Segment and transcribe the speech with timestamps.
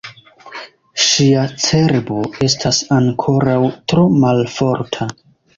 [1.07, 2.17] Ŝia cerbo
[2.49, 3.61] estas ankoraŭ
[3.95, 5.11] tro malforta.